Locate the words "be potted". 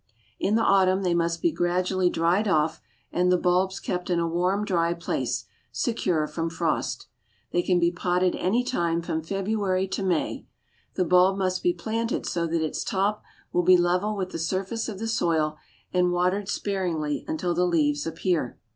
7.79-8.35